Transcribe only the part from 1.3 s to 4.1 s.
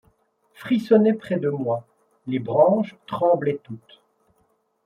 de moi; les branches tremblaient toutes